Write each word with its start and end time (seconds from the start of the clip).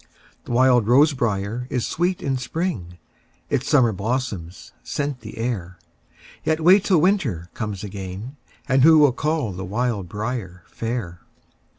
The 0.45 0.51
wild 0.51 0.87
rose 0.87 1.13
briar 1.13 1.67
is 1.69 1.85
sweet 1.85 2.23
in 2.23 2.35
spring, 2.35 2.97
Its 3.51 3.69
summer 3.69 3.91
blossoms 3.93 4.73
scent 4.81 5.19
the 5.19 5.37
air; 5.37 5.77
Yet 6.43 6.59
wait 6.59 6.85
till 6.85 6.99
winter 7.01 7.51
comes 7.53 7.83
again, 7.83 8.35
And 8.67 8.81
who 8.81 8.97
will 8.97 9.13
call 9.13 9.51
the 9.51 9.63
wild 9.63 10.09
briar 10.09 10.63
fair? 10.69 11.21